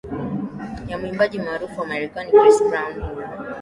[0.87, 3.23] ya mwimbaji maarufu wa kimarekani chris brown huyu